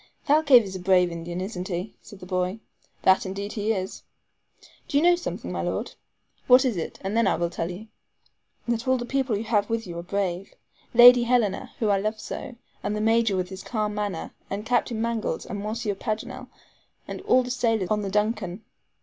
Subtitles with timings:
[0.27, 2.59] "Thalcave is a brave Indian, isn't he?" said the boy.
[3.03, 4.01] "That indeed he is."
[4.87, 5.93] "Do you know something, my Lord?"
[6.47, 7.85] "What is it, and then I will tell you?"
[8.67, 10.55] "That all the people you have with you are brave.
[10.95, 14.99] Lady Helena, whom I love so, and the Major, with his calm manner, and Captain
[14.99, 16.47] Mangles, and Monsieur Paganel,
[17.07, 18.63] and all the sailors on the DUNCAN.